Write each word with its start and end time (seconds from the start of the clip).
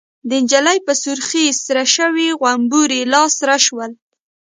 د 0.29 0.31
نجلۍ 0.43 0.77
په 0.87 0.93
سرخۍ 1.01 1.47
سره 1.65 1.83
شوي 1.95 2.27
غومبري 2.39 3.01
لاسره 3.13 3.57
شول. 3.65 3.91